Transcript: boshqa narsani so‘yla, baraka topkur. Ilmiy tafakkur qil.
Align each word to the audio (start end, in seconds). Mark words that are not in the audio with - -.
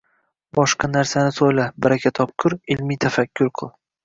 boshqa 0.59 0.87
narsani 0.93 1.33
so‘yla, 1.35 1.67
baraka 1.87 2.13
topkur. 2.21 2.57
Ilmiy 2.79 3.01
tafakkur 3.07 3.53
qil. 3.63 3.73